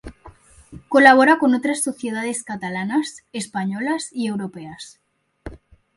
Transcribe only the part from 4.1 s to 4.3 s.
y